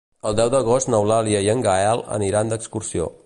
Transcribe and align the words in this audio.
El 0.29 0.37
deu 0.37 0.47
d'agost 0.55 0.89
n'Eulàlia 0.93 1.43
i 1.49 1.53
en 1.55 1.63
Gaël 1.67 2.03
aniran 2.19 2.53
d'excursió. 2.55 3.13